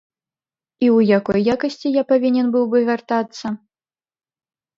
І 0.83 0.87
ў 0.95 1.19
якой 1.19 1.39
якасці 1.55 1.91
я 2.01 2.05
павінен 2.13 2.45
быў 2.57 2.65
бы 2.73 2.79
вяртацца? 2.89 3.45